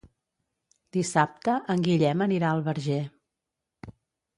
Dissabte 0.97 1.59
en 1.75 1.85
Guillem 1.91 2.27
anirà 2.29 2.51
al 2.59 2.67
Verger. 2.73 3.03